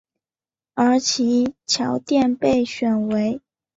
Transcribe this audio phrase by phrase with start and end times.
[0.73, 3.39] 而其桥殿被选为。